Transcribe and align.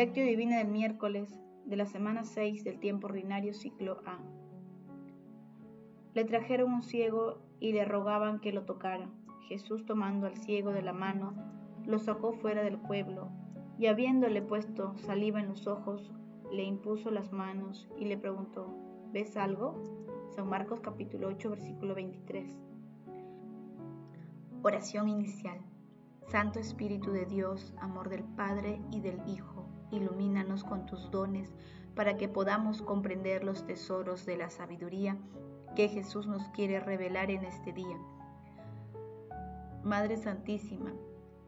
Lectio 0.00 0.24
Divina 0.24 0.56
del 0.56 0.68
miércoles 0.68 1.28
de 1.66 1.76
la 1.76 1.84
semana 1.84 2.24
6 2.24 2.64
del 2.64 2.80
tiempo 2.80 3.06
ordinario 3.06 3.52
ciclo 3.52 4.00
A. 4.06 4.18
Le 6.14 6.24
trajeron 6.24 6.72
un 6.72 6.82
ciego 6.82 7.42
y 7.60 7.74
le 7.74 7.84
rogaban 7.84 8.40
que 8.40 8.50
lo 8.50 8.64
tocara. 8.64 9.10
Jesús 9.46 9.84
tomando 9.84 10.26
al 10.26 10.38
ciego 10.38 10.72
de 10.72 10.80
la 10.80 10.94
mano, 10.94 11.34
lo 11.84 11.98
sacó 11.98 12.32
fuera 12.32 12.62
del 12.62 12.78
pueblo, 12.78 13.28
y 13.78 13.88
habiéndole 13.88 14.40
puesto 14.40 14.96
saliva 14.96 15.38
en 15.38 15.48
los 15.48 15.66
ojos, 15.66 16.10
le 16.50 16.62
impuso 16.62 17.10
las 17.10 17.30
manos 17.30 17.86
y 17.98 18.06
le 18.06 18.16
preguntó, 18.16 18.74
¿ves 19.12 19.36
algo? 19.36 19.82
San 20.30 20.48
Marcos 20.48 20.80
capítulo 20.80 21.28
8 21.28 21.50
versículo 21.50 21.94
23. 21.94 22.56
Oración 24.62 25.10
inicial. 25.10 25.60
Santo 26.26 26.58
Espíritu 26.58 27.12
de 27.12 27.26
Dios, 27.26 27.74
amor 27.82 28.08
del 28.08 28.22
Padre 28.22 28.80
y 28.92 29.00
del 29.00 29.20
Hijo, 29.28 29.59
ilumínanos 29.90 30.64
con 30.64 30.86
tus 30.86 31.10
dones 31.10 31.50
para 31.94 32.16
que 32.16 32.28
podamos 32.28 32.82
comprender 32.82 33.44
los 33.44 33.66
tesoros 33.66 34.24
de 34.26 34.36
la 34.36 34.50
sabiduría 34.50 35.16
que 35.74 35.88
Jesús 35.88 36.26
nos 36.26 36.48
quiere 36.48 36.80
revelar 36.80 37.30
en 37.30 37.44
este 37.44 37.72
día. 37.72 37.96
Madre 39.82 40.16
Santísima, 40.16 40.92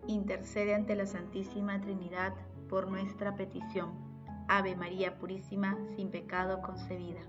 intercede 0.07 0.75
ante 0.75 0.95
la 0.95 1.07
Santísima 1.07 1.81
Trinidad 1.81 2.35
por 2.69 2.89
nuestra 2.89 3.35
petición. 3.37 3.91
Ave 4.49 4.75
María 4.75 5.19
Purísima, 5.19 5.79
sin 5.97 6.11
pecado 6.11 6.61
concebida. 6.63 7.21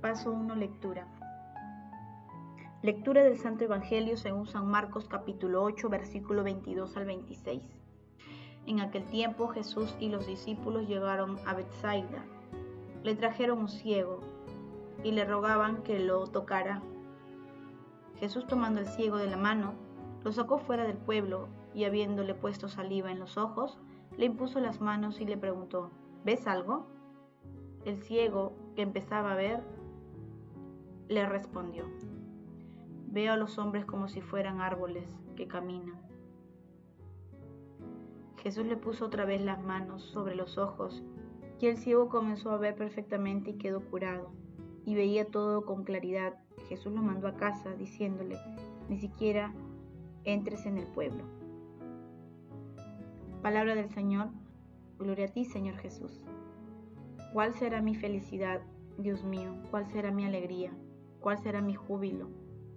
Paso 0.00 0.32
1. 0.32 0.54
Lectura. 0.54 1.06
Lectura 2.86 3.24
del 3.24 3.36
Santo 3.36 3.64
Evangelio 3.64 4.16
según 4.16 4.46
San 4.46 4.68
Marcos 4.68 5.08
capítulo 5.08 5.64
8 5.64 5.88
versículo 5.88 6.44
22 6.44 6.96
al 6.96 7.04
26. 7.04 7.60
En 8.68 8.78
aquel 8.78 9.04
tiempo 9.06 9.48
Jesús 9.48 9.96
y 9.98 10.08
los 10.08 10.28
discípulos 10.28 10.86
llegaron 10.86 11.36
a 11.46 11.54
Bethsaida 11.54 12.24
le 13.02 13.16
trajeron 13.16 13.58
un 13.58 13.68
ciego 13.68 14.20
y 15.02 15.10
le 15.10 15.24
rogaban 15.24 15.82
que 15.82 15.98
lo 15.98 16.28
tocara. 16.28 16.80
Jesús 18.20 18.46
tomando 18.46 18.78
el 18.78 18.86
ciego 18.86 19.16
de 19.16 19.26
la 19.26 19.36
mano, 19.36 19.74
lo 20.22 20.30
sacó 20.30 20.58
fuera 20.58 20.84
del 20.84 20.96
pueblo 20.96 21.48
y 21.74 21.86
habiéndole 21.86 22.34
puesto 22.34 22.68
saliva 22.68 23.10
en 23.10 23.18
los 23.18 23.36
ojos, 23.36 23.80
le 24.16 24.26
impuso 24.26 24.60
las 24.60 24.80
manos 24.80 25.20
y 25.20 25.24
le 25.24 25.36
preguntó, 25.36 25.90
¿ves 26.24 26.46
algo? 26.46 26.86
El 27.84 28.00
ciego, 28.00 28.52
que 28.76 28.82
empezaba 28.82 29.32
a 29.32 29.36
ver, 29.36 29.64
le 31.08 31.26
respondió, 31.26 31.86
veo 33.16 33.32
a 33.32 33.36
los 33.38 33.56
hombres 33.56 33.86
como 33.86 34.08
si 34.08 34.20
fueran 34.20 34.60
árboles 34.60 35.08
que 35.36 35.48
caminan. 35.48 35.98
Jesús 38.42 38.66
le 38.66 38.76
puso 38.76 39.06
otra 39.06 39.24
vez 39.24 39.40
las 39.40 39.62
manos 39.62 40.02
sobre 40.02 40.34
los 40.34 40.58
ojos 40.58 41.02
y 41.58 41.68
el 41.68 41.78
ciego 41.78 42.10
comenzó 42.10 42.50
a 42.50 42.58
ver 42.58 42.76
perfectamente 42.76 43.52
y 43.52 43.54
quedó 43.54 43.80
curado, 43.80 44.32
y 44.84 44.94
veía 44.94 45.30
todo 45.30 45.64
con 45.64 45.84
claridad. 45.84 46.34
Jesús 46.68 46.92
lo 46.92 47.00
mandó 47.00 47.26
a 47.26 47.36
casa 47.36 47.72
diciéndole, 47.72 48.36
ni 48.90 48.98
siquiera 48.98 49.54
entres 50.24 50.66
en 50.66 50.76
el 50.76 50.86
pueblo. 50.86 51.24
Palabra 53.40 53.74
del 53.74 53.88
Señor, 53.88 54.28
gloria 54.98 55.24
a 55.24 55.28
ti 55.28 55.46
Señor 55.46 55.78
Jesús. 55.78 56.20
¿Cuál 57.32 57.54
será 57.54 57.80
mi 57.80 57.94
felicidad, 57.94 58.60
Dios 58.98 59.24
mío? 59.24 59.54
¿Cuál 59.70 59.86
será 59.86 60.10
mi 60.10 60.26
alegría? 60.26 60.76
¿Cuál 61.20 61.38
será 61.38 61.62
mi 61.62 61.74
júbilo? 61.74 62.28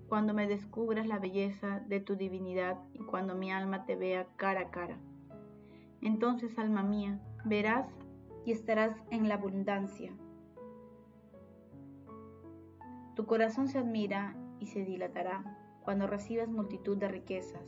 Cuando 0.10 0.34
me 0.34 0.48
descubras 0.48 1.06
la 1.06 1.20
belleza 1.20 1.82
de 1.88 2.00
tu 2.00 2.16
divinidad 2.16 2.80
y 2.94 3.00
cuando 3.00 3.36
mi 3.36 3.52
alma 3.52 3.86
te 3.86 3.96
vea 3.96 4.28
cara 4.38 4.62
a 4.62 4.72
cara. 4.72 4.98
Entonces, 6.02 6.58
alma 6.58 6.82
mía, 6.82 7.20
verás 7.46 7.88
y 8.44 8.52
estarás 8.52 8.98
en 9.12 9.30
la 9.30 9.36
abundancia. 9.36 10.12
Tu 13.16 13.26
corazón 13.28 13.68
se 13.68 13.78
admira 13.78 14.36
y 14.60 14.66
se 14.66 14.84
dilatará 14.84 15.44
cuando 15.84 16.08
recibas 16.08 16.50
multitud 16.50 16.98
de 16.98 17.08
riquezas, 17.08 17.62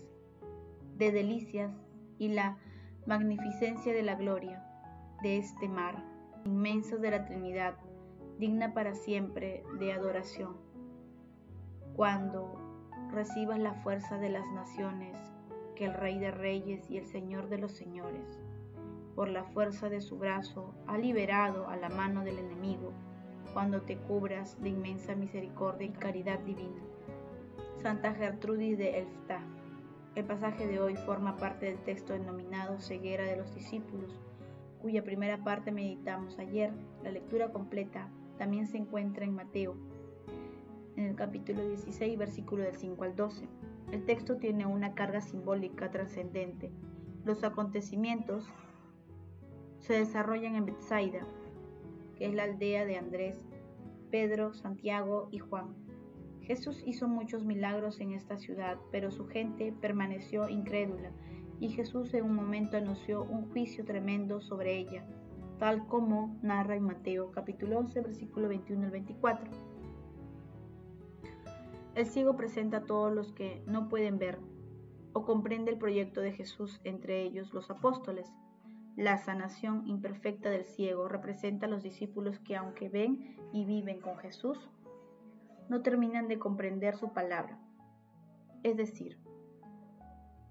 de 0.97 1.11
delicias 1.11 1.71
y 2.17 2.29
la 2.29 2.57
magnificencia 3.05 3.93
de 3.93 4.01
la 4.01 4.15
gloria 4.15 4.63
de 5.21 5.37
este 5.37 5.67
mar 5.67 6.03
inmenso 6.45 6.97
de 6.97 7.11
la 7.11 7.25
Trinidad, 7.25 7.77
digna 8.39 8.73
para 8.73 8.95
siempre 8.95 9.63
de 9.79 9.93
adoración. 9.93 10.70
Cuando 12.01 12.57
recibas 13.11 13.59
la 13.59 13.75
fuerza 13.75 14.17
de 14.17 14.29
las 14.29 14.47
naciones 14.53 15.15
que 15.75 15.85
el 15.85 15.93
Rey 15.93 16.17
de 16.17 16.31
Reyes 16.31 16.89
y 16.89 16.97
el 16.97 17.05
Señor 17.05 17.47
de 17.47 17.59
los 17.59 17.73
Señores 17.73 18.39
por 19.15 19.29
la 19.29 19.43
fuerza 19.43 19.87
de 19.87 20.01
su 20.01 20.17
brazo, 20.17 20.73
ha 20.87 20.97
liberado 20.97 21.69
a 21.69 21.75
la 21.75 21.89
mano 21.89 22.23
del 22.23 22.39
enemigo, 22.39 22.91
cuando 23.53 23.83
te 23.83 23.97
cubras 23.97 24.59
de 24.63 24.69
inmensa 24.69 25.13
misericordia 25.13 25.85
y 25.85 25.91
caridad 25.91 26.39
divina. 26.39 26.81
Santa 27.83 28.15
Gertrudis 28.15 28.79
de 28.79 28.97
Elftá. 28.97 29.43
El 30.15 30.25
pasaje 30.25 30.65
de 30.65 30.79
hoy 30.79 30.95
forma 30.95 31.37
parte 31.37 31.67
del 31.67 31.77
texto 31.83 32.13
denominado 32.13 32.79
Ceguera 32.79 33.25
de 33.25 33.37
los 33.37 33.53
Discípulos, 33.53 34.19
cuya 34.81 35.03
primera 35.03 35.43
parte 35.43 35.71
meditamos 35.71 36.39
ayer. 36.39 36.73
La 37.03 37.11
lectura 37.11 37.51
completa 37.51 38.09
también 38.39 38.65
se 38.65 38.77
encuentra 38.77 39.23
en 39.23 39.35
Mateo, 39.35 39.75
en 40.95 41.05
el 41.05 41.15
capítulo 41.15 41.67
16, 41.67 42.17
versículo 42.17 42.63
del 42.63 42.75
5 42.75 43.03
al 43.03 43.15
12. 43.15 43.47
El 43.91 44.05
texto 44.05 44.37
tiene 44.37 44.65
una 44.65 44.93
carga 44.93 45.21
simbólica 45.21 45.91
trascendente. 45.91 46.71
Los 47.25 47.43
acontecimientos 47.43 48.45
se 49.79 49.93
desarrollan 49.93 50.55
en 50.55 50.65
Bethsaida, 50.65 51.25
que 52.15 52.27
es 52.27 52.33
la 52.33 52.43
aldea 52.43 52.85
de 52.85 52.97
Andrés, 52.97 53.45
Pedro, 54.09 54.53
Santiago 54.53 55.27
y 55.31 55.39
Juan. 55.39 55.75
Jesús 56.41 56.83
hizo 56.85 57.07
muchos 57.07 57.45
milagros 57.45 57.99
en 57.99 58.11
esta 58.11 58.37
ciudad, 58.37 58.77
pero 58.91 59.11
su 59.11 59.27
gente 59.27 59.73
permaneció 59.79 60.49
incrédula 60.49 61.11
y 61.59 61.69
Jesús 61.69 62.13
en 62.15 62.25
un 62.25 62.35
momento 62.35 62.75
anunció 62.75 63.23
un 63.23 63.49
juicio 63.51 63.85
tremendo 63.85 64.41
sobre 64.41 64.77
ella, 64.77 65.05
tal 65.59 65.85
como 65.87 66.35
narra 66.41 66.75
en 66.75 66.83
Mateo 66.83 67.31
capítulo 67.31 67.77
11 67.77 68.01
versículo 68.01 68.47
21 68.47 68.85
al 68.85 68.91
24. 68.91 69.70
El 72.01 72.07
ciego 72.07 72.35
presenta 72.35 72.77
a 72.77 72.85
todos 72.85 73.13
los 73.13 73.31
que 73.31 73.61
no 73.67 73.87
pueden 73.87 74.17
ver 74.17 74.39
o 75.13 75.23
comprende 75.23 75.69
el 75.69 75.77
proyecto 75.77 76.19
de 76.19 76.31
Jesús, 76.31 76.81
entre 76.83 77.21
ellos 77.21 77.53
los 77.53 77.69
apóstoles. 77.69 78.27
La 78.97 79.19
sanación 79.19 79.85
imperfecta 79.85 80.49
del 80.49 80.65
ciego 80.65 81.07
representa 81.07 81.67
a 81.67 81.69
los 81.69 81.83
discípulos 81.83 82.39
que 82.39 82.55
aunque 82.55 82.89
ven 82.89 83.37
y 83.53 83.65
viven 83.65 84.01
con 84.01 84.17
Jesús, 84.17 84.57
no 85.69 85.83
terminan 85.83 86.27
de 86.27 86.39
comprender 86.39 86.95
su 86.95 87.13
palabra. 87.13 87.59
Es 88.63 88.77
decir, 88.77 89.19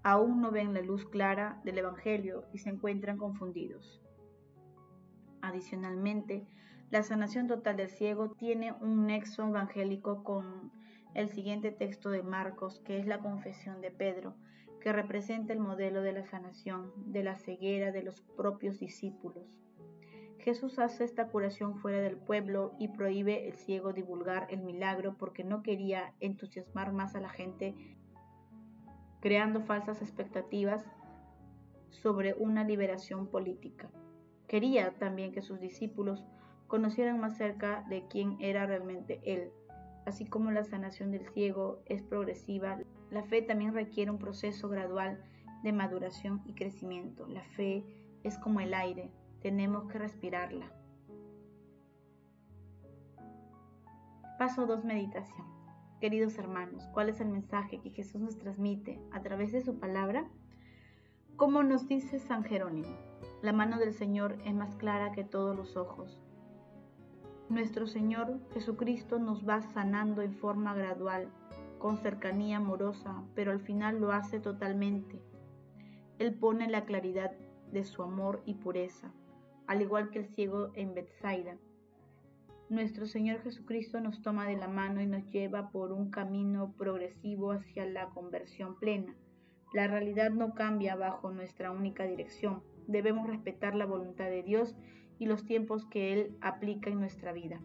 aún 0.05 0.41
no 0.41 0.53
ven 0.53 0.73
la 0.73 0.83
luz 0.83 1.05
clara 1.05 1.61
del 1.65 1.79
Evangelio 1.79 2.45
y 2.53 2.59
se 2.59 2.71
encuentran 2.71 3.19
confundidos. 3.19 4.01
Adicionalmente, 5.43 6.47
la 6.91 7.03
sanación 7.03 7.49
total 7.49 7.77
del 7.77 7.91
ciego 7.91 8.31
tiene 8.31 8.73
un 8.81 9.09
nexo 9.09 9.49
evangélico 9.49 10.23
con 10.23 10.79
el 11.15 11.29
siguiente 11.31 11.71
texto 11.71 12.11
de 12.11 12.23
Marcos, 12.23 12.81
que 12.81 12.99
es 12.99 13.07
la 13.07 13.19
confesión 13.19 13.81
de 13.81 13.91
Pedro, 13.91 14.35
que 14.81 14.93
representa 14.93 15.53
el 15.53 15.61
modelo 15.61 16.03
de 16.03 16.13
la 16.13 16.25
sanación, 16.25 16.93
de 17.13 17.23
la 17.23 17.37
ceguera 17.37 17.93
de 17.93 18.03
los 18.03 18.21
propios 18.21 18.79
discípulos. 18.79 19.45
Jesús 20.39 20.79
hace 20.79 21.05
esta 21.05 21.29
curación 21.29 21.77
fuera 21.77 22.01
del 22.01 22.17
pueblo 22.17 22.73
y 22.79 22.89
prohíbe 22.89 23.47
el 23.47 23.55
ciego 23.55 23.93
divulgar 23.93 24.47
el 24.51 24.63
milagro 24.63 25.17
porque 25.19 25.45
no 25.45 25.63
quería 25.63 26.15
entusiasmar 26.21 26.93
más 26.93 27.15
a 27.15 27.21
la 27.21 27.29
gente, 27.29 27.75
creando 29.21 29.61
falsas 29.61 30.01
expectativas 30.01 30.87
sobre 31.91 32.33
una 32.35 32.65
liberación 32.65 33.27
política. 33.27 33.91
Quería 34.49 34.93
también 34.99 35.33
que 35.33 35.43
sus 35.43 35.61
discípulos 35.61 36.25
conocieran 36.69 37.21
más 37.21 37.37
cerca 37.37 37.85
de 37.91 38.07
quién 38.09 38.39
era 38.41 38.65
realmente 38.65 39.21
Él. 39.25 39.53
Así 40.07 40.27
como 40.27 40.51
la 40.51 40.65
sanación 40.65 41.11
del 41.11 41.27
ciego 41.29 41.83
es 41.87 42.03
progresiva, 42.03 42.79
la 43.11 43.23
fe 43.23 43.43
también 43.43 43.75
requiere 43.75 44.11
un 44.11 44.19
proceso 44.19 44.69
gradual 44.69 45.23
de 45.63 45.73
maduración 45.73 46.43
y 46.47 46.55
crecimiento. 46.55 47.27
La 47.27 47.43
fe 47.43 47.85
es 48.23 48.39
como 48.39 48.61
el 48.61 48.75
aire, 48.75 49.11
tenemos 49.43 49.91
que 49.91 49.99
respirarla. 49.99 50.71
Paso 54.39 54.67
2. 54.67 54.85
Meditación. 54.85 55.47
Queridos 56.01 56.39
hermanos, 56.39 56.89
¿cuál 56.95 57.11
es 57.11 57.21
el 57.21 57.29
mensaje 57.29 57.81
que 57.83 57.91
Jesús 57.91 58.23
nos 58.23 58.39
transmite 58.39 58.99
a 59.13 59.21
través 59.21 59.53
de 59.53 59.61
su 59.61 59.79
palabra? 59.79 60.27
Como 61.37 61.63
nos 61.63 61.89
dice 61.89 62.19
San 62.19 62.43
Jerónimo, 62.45 62.97
la 63.43 63.53
mano 63.53 63.79
del 63.79 63.93
Señor 63.93 64.39
es 64.47 64.55
más 64.55 64.77
clara 64.77 65.13
que 65.13 65.25
todos 65.25 65.55
los 65.55 65.77
ojos. 65.77 66.19
Nuestro 67.51 67.89
Señor 67.89 68.39
Jesucristo 68.55 69.19
nos 69.19 69.47
va 69.47 69.61
sanando 69.61 70.23
en 70.23 70.37
forma 70.37 70.73
gradual 70.73 71.33
con 71.81 71.99
cercanía 71.99 72.59
amorosa, 72.59 73.25
pero 73.35 73.51
al 73.51 73.59
final 73.59 74.01
lo 74.01 74.13
hace 74.13 74.39
totalmente. 74.39 75.21
Él 76.21 76.33
pone 76.35 76.71
la 76.71 76.85
claridad 76.85 77.33
de 77.73 77.85
su 77.85 78.05
amor 78.05 78.41
y 78.47 78.55
pureza, 78.55 79.13
al 79.67 79.83
igual 79.83 80.11
que 80.11 80.21
el 80.21 80.29
ciego 80.29 80.71
en 80.75 80.95
Bethsaida. 80.95 81.57
Nuestro 82.69 83.07
Señor 83.07 83.41
Jesucristo 83.41 84.01
nos 84.01 84.23
toma 84.23 84.47
de 84.47 84.57
la 84.57 84.69
mano 84.69 85.01
y 85.01 85.07
nos 85.09 85.29
lleva 85.31 85.73
por 85.73 85.91
un 85.91 86.13
camino 86.13 86.73
progresivo 86.79 87.51
hacia 87.51 87.85
la 87.85 88.11
conversión 88.11 88.79
plena. 88.79 89.17
La 89.73 89.89
realidad 89.89 90.31
no 90.31 90.55
cambia 90.55 90.95
bajo 90.95 91.33
nuestra 91.33 91.73
única 91.73 92.05
dirección. 92.05 92.63
Debemos 92.87 93.27
respetar 93.27 93.75
la 93.75 93.87
voluntad 93.87 94.27
de 94.27 94.45
Dios 94.45 94.77
y 95.21 95.27
los 95.27 95.45
tiempos 95.45 95.85
que 95.85 96.13
Él 96.13 96.37
aplica 96.41 96.91
en 96.91 96.99
nuestra 96.99 97.33
vida. 97.33 97.61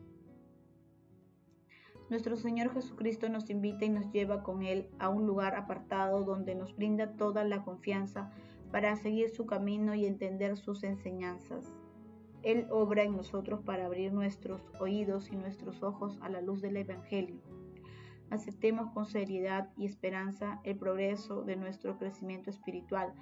Nuestro 2.09 2.35
Señor 2.35 2.71
Jesucristo 2.71 3.29
nos 3.29 3.49
invita 3.49 3.85
y 3.85 3.89
nos 3.89 4.11
lleva 4.11 4.43
con 4.43 4.61
Él 4.61 4.89
a 4.99 5.09
un 5.09 5.25
lugar 5.25 5.55
apartado 5.55 6.23
donde 6.23 6.53
nos 6.53 6.75
brinda 6.75 7.15
toda 7.15 7.43
la 7.43 7.63
confianza 7.63 8.29
para 8.71 8.95
seguir 8.97 9.29
su 9.29 9.45
camino 9.45 9.95
y 9.95 10.05
entender 10.05 10.57
sus 10.57 10.83
enseñanzas. 10.83 11.73
Él 12.43 12.67
obra 12.69 13.03
en 13.03 13.15
nosotros 13.15 13.61
para 13.61 13.85
abrir 13.85 14.13
nuestros 14.13 14.61
oídos 14.79 15.31
y 15.31 15.35
nuestros 15.35 15.81
ojos 15.81 16.19
a 16.21 16.29
la 16.29 16.41
luz 16.41 16.61
del 16.61 16.77
Evangelio. 16.77 17.41
Aceptemos 18.29 18.91
con 18.91 19.05
seriedad 19.05 19.71
y 19.77 19.85
esperanza 19.85 20.59
el 20.63 20.77
progreso 20.77 21.43
de 21.43 21.55
nuestro 21.55 21.97
crecimiento 21.97 22.49
espiritual, 22.49 23.13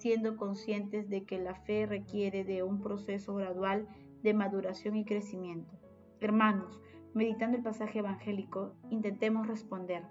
siendo 0.00 0.36
conscientes 0.36 1.08
de 1.08 1.24
que 1.24 1.38
la 1.38 1.54
fe 1.54 1.86
requiere 1.86 2.44
de 2.44 2.62
un 2.62 2.80
proceso 2.80 3.34
gradual 3.34 3.86
de 4.22 4.34
maduración 4.34 4.96
y 4.96 5.04
crecimiento. 5.04 5.78
Hermanos, 6.20 6.80
Meditando 7.12 7.56
el 7.56 7.62
pasaje 7.64 7.98
evangélico, 7.98 8.72
intentemos 8.88 9.48
responder. 9.48 10.04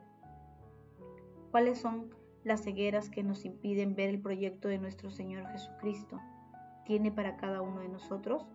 ¿Cuáles 1.50 1.80
son 1.80 2.14
las 2.44 2.64
cegueras 2.64 3.10
que 3.10 3.24
nos 3.24 3.46
impiden 3.46 3.96
ver 3.96 4.10
el 4.10 4.22
proyecto 4.22 4.68
de 4.68 4.80
nuestro 4.80 5.10
Señor 5.10 5.48
Jesucristo? 5.48 6.20
¿Tiene 6.86 7.10
para 7.10 7.38
cada 7.38 7.62
uno 7.62 7.80
de 7.80 7.88
nosotros? 7.88 8.46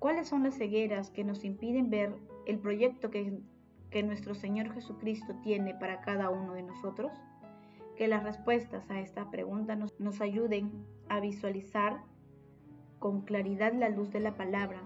¿Cuáles 0.00 0.26
son 0.26 0.42
las 0.42 0.56
cegueras 0.56 1.10
que 1.10 1.22
nos 1.22 1.44
impiden 1.44 1.90
ver 1.90 2.16
el 2.44 2.58
proyecto 2.58 3.10
que, 3.10 3.38
que 3.90 4.02
nuestro 4.02 4.34
Señor 4.34 4.72
Jesucristo 4.72 5.36
tiene 5.44 5.74
para 5.76 6.00
cada 6.00 6.28
uno 6.28 6.54
de 6.54 6.64
nosotros? 6.64 7.12
Que 7.96 8.08
las 8.08 8.24
respuestas 8.24 8.90
a 8.90 9.00
esta 9.00 9.30
pregunta 9.30 9.76
nos, 9.76 9.98
nos 10.00 10.20
ayuden 10.20 10.72
a 11.08 11.20
visualizar 11.20 12.02
con 12.98 13.22
claridad 13.22 13.72
la 13.74 13.88
luz 13.88 14.10
de 14.10 14.20
la 14.20 14.36
palabra 14.36 14.80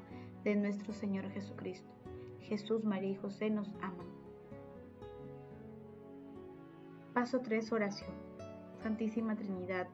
de 0.45 0.57
nuestro 0.57 0.93
Señor 0.93 1.31
Jesucristo. 1.31 1.93
Jesús, 2.41 2.85
María 2.85 3.11
y 3.11 3.17
José 3.17 3.51
nos 3.51 3.69
aman. 3.83 4.07
Paso 7.13 7.41
3. 7.41 7.73
Oración. 7.73 8.11
Santísima 8.83 9.37
Trinidad, 9.37 9.89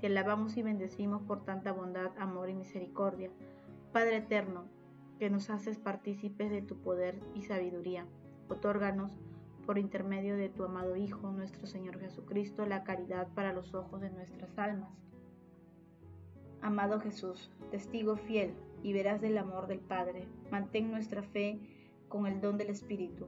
te 0.00 0.08
alabamos 0.08 0.56
y 0.56 0.62
bendecimos 0.62 1.22
por 1.22 1.44
tanta 1.44 1.72
bondad, 1.72 2.10
amor 2.18 2.50
y 2.50 2.54
misericordia. 2.54 3.30
Padre 3.92 4.18
eterno, 4.18 4.66
que 5.18 5.30
nos 5.30 5.48
haces 5.48 5.78
partícipes 5.78 6.50
de 6.50 6.62
tu 6.62 6.76
poder 6.76 7.18
y 7.34 7.42
sabiduría, 7.42 8.06
otórganos, 8.48 9.18
por 9.66 9.78
intermedio 9.78 10.36
de 10.36 10.48
tu 10.48 10.64
amado 10.64 10.96
Hijo, 10.96 11.32
nuestro 11.32 11.66
Señor 11.66 11.98
Jesucristo, 11.98 12.64
la 12.66 12.84
caridad 12.84 13.26
para 13.34 13.52
los 13.52 13.74
ojos 13.74 14.00
de 14.00 14.10
nuestras 14.10 14.56
almas. 14.56 14.90
Amado 16.62 17.00
Jesús, 17.00 17.50
testigo 17.70 18.16
fiel 18.16 18.54
y 18.82 18.92
verás 18.92 19.20
del 19.20 19.36
amor 19.36 19.66
del 19.66 19.80
Padre, 19.80 20.28
mantén 20.50 20.90
nuestra 20.90 21.22
fe 21.22 21.58
con 22.08 22.26
el 22.26 22.40
don 22.40 22.56
del 22.56 22.70
Espíritu. 22.70 23.26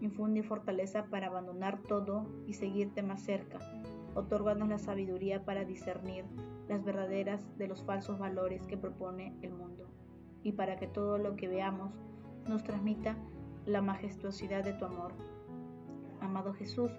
Infunde 0.00 0.42
fortaleza 0.42 1.04
para 1.06 1.26
abandonar 1.26 1.82
todo 1.82 2.24
y 2.46 2.54
seguirte 2.54 3.02
más 3.02 3.22
cerca. 3.22 3.58
Otórganos 4.14 4.68
la 4.68 4.78
sabiduría 4.78 5.44
para 5.44 5.64
discernir 5.64 6.24
las 6.68 6.84
verdaderas 6.84 7.46
de 7.58 7.68
los 7.68 7.82
falsos 7.82 8.18
valores 8.18 8.66
que 8.66 8.76
propone 8.76 9.36
el 9.42 9.52
mundo 9.52 9.86
y 10.42 10.52
para 10.52 10.76
que 10.76 10.86
todo 10.86 11.18
lo 11.18 11.36
que 11.36 11.48
veamos 11.48 11.92
nos 12.48 12.62
transmita 12.62 13.16
la 13.66 13.82
majestuosidad 13.82 14.64
de 14.64 14.72
tu 14.72 14.84
amor. 14.84 15.12
Amado 16.20 16.52
Jesús, 16.54 16.90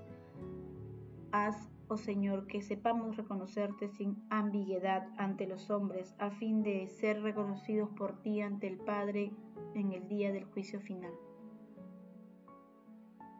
haz, 1.31 1.69
oh 1.87 1.97
Señor, 1.97 2.47
que 2.47 2.61
sepamos 2.61 3.17
reconocerte 3.17 3.89
sin 3.89 4.23
ambigüedad 4.29 5.07
ante 5.17 5.47
los 5.47 5.69
hombres, 5.69 6.15
a 6.19 6.31
fin 6.31 6.63
de 6.63 6.87
ser 6.87 7.21
reconocidos 7.21 7.89
por 7.89 8.21
ti 8.21 8.41
ante 8.41 8.67
el 8.67 8.77
Padre 8.77 9.31
en 9.75 9.93
el 9.93 10.07
día 10.07 10.31
del 10.31 10.45
juicio 10.45 10.79
final. 10.81 11.13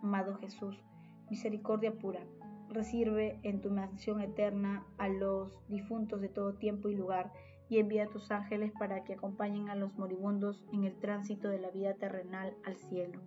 Amado 0.02 0.36
Jesús, 0.36 0.84
misericordia 1.30 1.94
pura, 1.98 2.26
recibe 2.70 3.40
en 3.44 3.62
tu 3.62 3.70
mansión 3.70 4.22
eterna 4.22 4.86
a 4.98 5.10
los 5.10 5.62
difuntos 5.68 6.22
de 6.22 6.30
todo 6.30 6.54
tiempo 6.54 6.90
y 6.90 6.96
lugar, 6.96 7.32
y 7.70 7.80
envía 7.80 8.04
a 8.04 8.10
tus 8.10 8.32
ángeles 8.32 8.74
para 8.78 9.06
que 9.06 9.14
acompañen 9.14 9.70
a 9.70 9.76
los 9.76 9.98
moribundos 9.98 10.66
en 10.74 10.84
el 10.84 11.00
tránsito 11.00 11.48
de 11.48 11.60
la 11.60 11.70
vida 11.70 11.94
terrenal 11.94 12.54
al 12.66 12.76
cielo. 12.76 13.22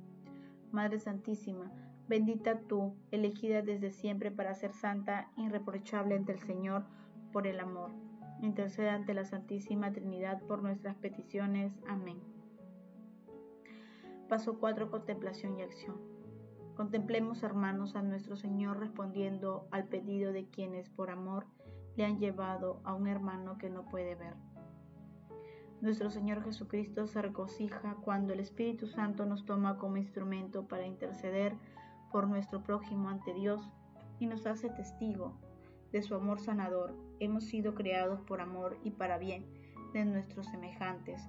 Madre 0.71 0.99
Santísima, 0.99 1.73
bendita 2.09 2.61
tú, 2.61 2.95
elegida 3.11 3.63
desde 3.63 3.91
siempre 3.91 4.31
para 4.31 4.55
ser 4.55 4.73
santa, 4.73 5.31
irreprochable 5.37 6.15
ante 6.15 6.33
el 6.33 6.41
Señor 6.41 6.85
por 7.33 7.47
el 7.47 7.61
amor. 7.61 7.91
Intercede 8.43 8.91
ante 8.91 9.15
la 9.15 9.25
Santísima 9.25 9.93
Trinidad 9.93 10.43
por 10.43 10.63
nuestras 10.63 10.97
peticiones. 10.97 11.73
Amén. 11.89 12.19
Paso 14.29 14.59
4. 14.59 14.91
Contemplación 14.91 15.59
y 15.59 15.63
acción. 15.63 15.97
Contemplemos, 16.77 17.43
hermanos, 17.43 17.95
a 17.95 18.03
nuestro 18.03 18.37
Señor 18.37 18.81
respondiendo 18.81 19.69
al 19.71 19.85
pedido 19.85 20.33
de 20.33 20.47
quienes 20.49 20.91
por 20.91 21.11
amor 21.11 21.47
le 21.97 22.05
han 22.05 22.19
llevado 22.19 22.81
a 22.85 22.95
un 22.95 23.07
hermano 23.07 23.59
que 23.59 23.71
no 23.71 23.85
puede 23.85 24.17
ver. 24.17 24.35
Nuestro 25.81 26.11
Señor 26.11 26.43
Jesucristo 26.43 27.07
se 27.07 27.23
regocija 27.23 27.97
cuando 28.03 28.33
el 28.33 28.41
Espíritu 28.41 28.87
Santo 28.87 29.27
nos 29.27 29.45
toma 29.45 29.79
como 29.79 29.99
instrumento 29.99 30.67
para 30.67 30.87
interceder 30.87 31.55
por 32.15 32.29
nuestro 32.29 32.63
prójimo 32.63 33.09
ante 33.09 33.35
Dios 33.35 33.61
y 34.21 34.27
nos 34.27 34.47
hace 34.47 34.71
testigo 34.71 35.35
de 35.91 36.01
su 36.01 36.15
amor 36.15 36.39
sanador. 36.39 36.95
Hemos 37.19 37.43
sido 37.43 37.75
creados 37.75 38.21
por 38.21 38.41
amor 38.41 38.79
y 38.85 38.93
para 38.93 39.19
bien 39.19 39.45
de 39.93 40.05
nuestros 40.05 40.47
semejantes 40.47 41.21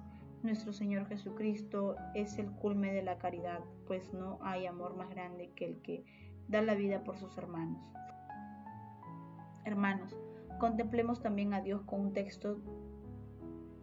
nuestro 0.44 0.72
Señor 0.72 1.08
Jesucristo 1.08 1.96
es 2.14 2.38
el 2.38 2.52
culme 2.52 2.92
de 2.92 3.02
la 3.02 3.18
caridad, 3.18 3.64
pues 3.88 4.14
no 4.14 4.38
hay 4.42 4.66
amor 4.66 4.96
más 4.96 5.10
grande 5.10 5.50
que 5.56 5.64
el 5.64 5.82
que 5.82 6.04
da 6.46 6.62
la 6.62 6.76
vida 6.76 7.02
por 7.02 7.18
sus 7.18 7.36
hermanos. 7.36 7.82
Hermanos, 9.64 10.16
contemplemos 10.60 11.20
también 11.20 11.52
a 11.52 11.62
Dios 11.62 11.82
con 11.82 12.00
un 12.00 12.12
texto 12.12 12.58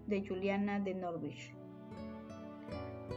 de 0.07 0.25
Juliana 0.25 0.79
de 0.79 0.93
Norwich. 0.93 1.53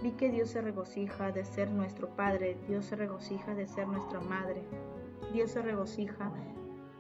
Vi 0.02 0.12
que 0.12 0.30
Dios 0.30 0.50
se 0.50 0.60
regocija 0.60 1.32
de 1.32 1.44
ser 1.44 1.70
nuestro 1.70 2.10
Padre, 2.10 2.58
Dios 2.68 2.86
se 2.86 2.96
regocija 2.96 3.54
de 3.54 3.66
ser 3.66 3.88
nuestra 3.88 4.20
Madre, 4.20 4.62
Dios 5.32 5.50
se 5.50 5.62
regocija 5.62 6.32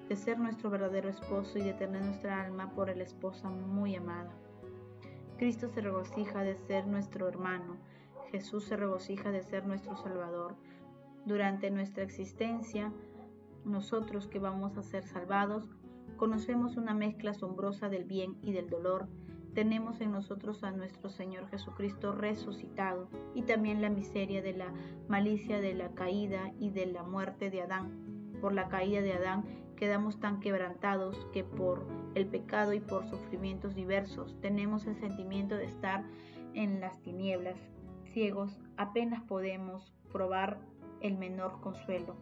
de 0.08 0.16
ser 0.16 0.38
nuestro 0.38 0.70
verdadero 0.70 1.08
esposo 1.08 1.58
y 1.58 1.62
de 1.62 1.74
tener 1.74 2.02
nuestra 2.02 2.42
alma 2.42 2.72
por 2.72 2.90
el 2.90 3.00
esposa 3.00 3.50
muy 3.50 3.96
amada. 3.96 4.30
Cristo 5.36 5.68
se 5.68 5.80
regocija 5.80 6.42
de 6.42 6.56
ser 6.56 6.86
nuestro 6.86 7.28
hermano, 7.28 7.76
Jesús 8.30 8.64
se 8.64 8.76
regocija 8.76 9.30
de 9.30 9.42
ser 9.42 9.66
nuestro 9.66 9.96
Salvador. 9.96 10.54
Durante 11.24 11.70
nuestra 11.70 12.02
existencia, 12.02 12.92
nosotros 13.64 14.28
que 14.28 14.38
vamos 14.38 14.76
a 14.76 14.82
ser 14.82 15.04
salvados, 15.04 15.68
conocemos 16.16 16.76
una 16.76 16.94
mezcla 16.94 17.32
asombrosa 17.32 17.88
del 17.88 18.04
bien 18.04 18.36
y 18.42 18.52
del 18.52 18.70
dolor. 18.70 19.08
Tenemos 19.56 20.02
en 20.02 20.12
nosotros 20.12 20.62
a 20.64 20.70
nuestro 20.70 21.08
Señor 21.08 21.48
Jesucristo 21.48 22.12
resucitado 22.12 23.08
y 23.34 23.40
también 23.40 23.80
la 23.80 23.88
miseria 23.88 24.42
de 24.42 24.52
la 24.52 24.70
malicia 25.08 25.62
de 25.62 25.72
la 25.72 25.94
caída 25.94 26.52
y 26.60 26.68
de 26.68 26.84
la 26.84 27.02
muerte 27.04 27.48
de 27.48 27.62
Adán. 27.62 28.36
Por 28.42 28.52
la 28.52 28.68
caída 28.68 29.00
de 29.00 29.14
Adán 29.14 29.46
quedamos 29.74 30.20
tan 30.20 30.40
quebrantados 30.40 31.26
que 31.32 31.42
por 31.42 31.86
el 32.14 32.26
pecado 32.26 32.74
y 32.74 32.80
por 32.80 33.08
sufrimientos 33.08 33.74
diversos 33.74 34.38
tenemos 34.42 34.84
el 34.84 34.94
sentimiento 34.96 35.56
de 35.56 35.64
estar 35.64 36.04
en 36.52 36.78
las 36.80 37.00
tinieblas, 37.00 37.58
ciegos, 38.12 38.60
apenas 38.76 39.22
podemos 39.22 39.90
probar 40.12 40.60
el 41.00 41.16
menor 41.16 41.62
consuelo. 41.62 42.14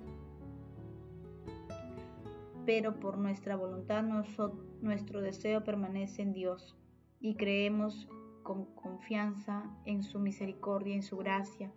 Pero 2.65 3.01
por 3.01 3.19
nuestra 3.19 3.57
voluntad 3.57 4.05
nuestro 4.05 5.21
deseo 5.21 5.65
permanece 5.65 6.23
en 6.23 6.33
Dios 6.33 6.77
y 7.25 7.37
creemos 7.37 8.07
con 8.43 8.67
confianza 8.75 9.65
en 9.87 10.03
su 10.03 10.19
misericordia, 10.19 10.95
en 10.95 11.03
su 11.03 11.17
gracia, 11.17 11.73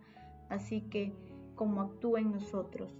así 0.50 0.82
que 0.82 1.14
como 1.54 1.80
actúa 1.80 2.20
en 2.20 2.32
nosotros, 2.32 2.94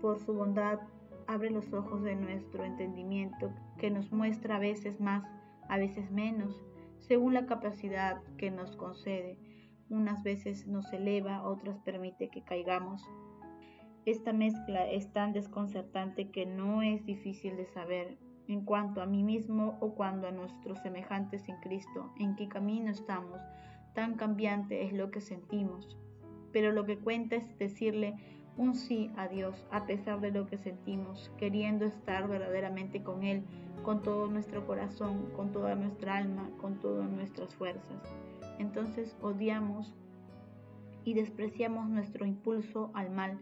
por 0.00 0.18
su 0.18 0.32
bondad 0.32 0.80
abre 1.26 1.50
los 1.50 1.70
ojos 1.74 2.02
de 2.02 2.16
nuestro 2.16 2.64
entendimiento, 2.64 3.52
que 3.76 3.90
nos 3.90 4.10
muestra 4.10 4.56
a 4.56 4.58
veces 4.58 5.00
más, 5.00 5.22
a 5.68 5.76
veces 5.76 6.10
menos, 6.10 6.58
según 6.96 7.34
la 7.34 7.44
capacidad 7.44 8.22
que 8.38 8.50
nos 8.50 8.74
concede. 8.74 9.36
Unas 9.90 10.22
veces 10.22 10.66
nos 10.66 10.90
eleva, 10.94 11.42
otras 11.46 11.78
permite 11.80 12.30
que 12.30 12.42
caigamos. 12.42 13.06
Esta 14.06 14.32
mezcla 14.32 14.90
es 14.90 15.12
tan 15.12 15.34
desconcertante 15.34 16.30
que 16.30 16.46
no 16.46 16.80
es 16.80 17.04
difícil 17.04 17.58
de 17.58 17.66
saber 17.66 18.16
en 18.48 18.64
cuanto 18.64 19.02
a 19.02 19.06
mí 19.06 19.22
mismo 19.22 19.78
o 19.80 19.94
cuando 19.94 20.28
a 20.28 20.32
nuestros 20.32 20.78
semejantes 20.80 21.48
en 21.48 21.56
Cristo, 21.60 22.12
en 22.18 22.36
qué 22.36 22.48
camino 22.48 22.90
estamos, 22.90 23.40
tan 23.94 24.14
cambiante 24.14 24.84
es 24.84 24.92
lo 24.92 25.10
que 25.10 25.20
sentimos. 25.20 25.96
Pero 26.52 26.72
lo 26.72 26.84
que 26.84 26.98
cuenta 26.98 27.36
es 27.36 27.58
decirle 27.58 28.16
un 28.56 28.74
sí 28.74 29.10
a 29.16 29.28
Dios 29.28 29.66
a 29.70 29.86
pesar 29.86 30.20
de 30.20 30.30
lo 30.30 30.46
que 30.46 30.58
sentimos, 30.58 31.32
queriendo 31.38 31.86
estar 31.86 32.28
verdaderamente 32.28 33.02
con 33.02 33.22
Él, 33.22 33.44
con 33.82 34.02
todo 34.02 34.28
nuestro 34.28 34.66
corazón, 34.66 35.30
con 35.34 35.52
toda 35.52 35.74
nuestra 35.74 36.16
alma, 36.16 36.50
con 36.60 36.78
todas 36.78 37.10
nuestras 37.10 37.54
fuerzas. 37.54 38.16
Entonces 38.58 39.16
odiamos 39.22 39.94
y 41.04 41.14
despreciamos 41.14 41.88
nuestro 41.88 42.26
impulso 42.26 42.90
al 42.94 43.10
mal, 43.10 43.38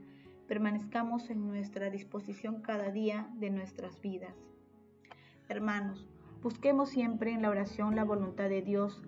permanezcamos 0.49 1.31
en 1.31 1.47
nuestra 1.47 1.91
disposición 1.91 2.63
cada 2.63 2.91
día 2.91 3.29
de 3.35 3.51
nuestras 3.51 4.01
vidas. 4.01 4.35
Hermanos, 5.51 6.07
busquemos 6.45 6.91
siempre 6.91 7.33
en 7.33 7.43
la 7.43 7.51
oración 7.51 7.97
la 7.97 8.05
voluntad 8.05 8.49
de 8.49 8.63
Dios 8.63 9.03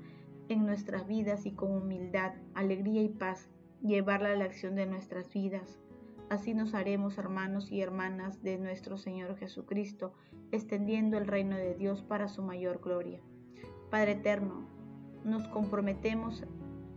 en 0.48 0.66
nuestras 0.66 1.06
vidas 1.06 1.46
y 1.46 1.52
con 1.52 1.70
humildad, 1.70 2.32
alegría 2.54 3.00
y 3.00 3.10
paz, 3.10 3.48
llevarla 3.80 4.32
a 4.32 4.34
la 4.34 4.46
acción 4.46 4.74
de 4.74 4.86
nuestras 4.86 5.32
vidas. 5.32 5.78
Así 6.30 6.52
nos 6.52 6.74
haremos 6.74 7.16
hermanos 7.16 7.70
y 7.70 7.80
hermanas 7.80 8.42
de 8.42 8.58
nuestro 8.58 8.98
Señor 8.98 9.36
Jesucristo, 9.36 10.14
extendiendo 10.50 11.16
el 11.16 11.28
reino 11.28 11.56
de 11.56 11.76
Dios 11.76 12.02
para 12.02 12.26
su 12.26 12.42
mayor 12.42 12.80
gloria. 12.82 13.20
Padre 13.88 14.12
eterno, 14.12 14.66
nos 15.22 15.46
comprometemos 15.46 16.42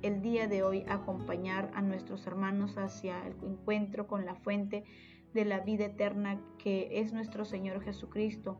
el 0.02 0.24
día 0.24 0.48
de 0.48 0.64
hoy 0.64 0.86
a 0.88 0.96
acompañar 0.96 1.70
a 1.76 1.84
nuestros 1.84 2.26
hermanos 2.26 2.80
hacia 2.80 3.24
el 3.28 3.36
encuentro 3.44 4.08
con 4.08 4.26
la 4.26 4.34
fuente 4.34 4.86
de 5.36 5.46
la 5.46 5.60
vida 5.60 5.86
eterna 5.86 6.42
que 6.58 7.00
es 7.00 7.14
nuestro 7.14 7.46
Señor 7.46 7.84
Jesucristo. 7.84 8.60